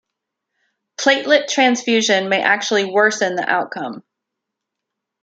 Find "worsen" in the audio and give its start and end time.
2.85-3.35